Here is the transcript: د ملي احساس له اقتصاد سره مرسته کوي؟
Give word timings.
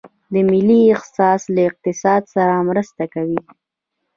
د 0.33 0.33
ملي 0.49 0.81
احساس 0.95 1.41
له 1.55 1.61
اقتصاد 1.69 2.21
سره 2.35 2.65
مرسته 2.69 3.03
کوي؟ 3.13 3.39